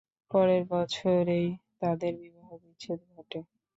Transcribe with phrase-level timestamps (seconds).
[0.31, 1.47] পরের বছরেই
[1.81, 3.39] তাদের বিবাহবিচ্ছেদ ঘটে।